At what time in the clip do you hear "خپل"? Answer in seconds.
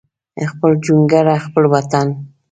0.51-0.71, 1.45-1.63